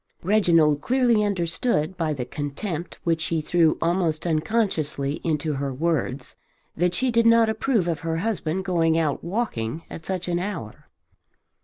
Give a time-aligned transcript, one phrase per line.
[0.23, 6.35] Reginald clearly understood by the contempt which she threw almost unconsciously into her words
[6.75, 10.89] that she did not approve of her husband going out walking at such an hour.